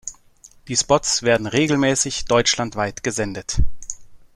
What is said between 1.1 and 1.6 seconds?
werden